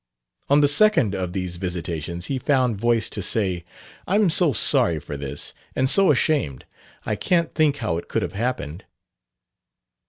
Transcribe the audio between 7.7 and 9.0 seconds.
how it could have happened."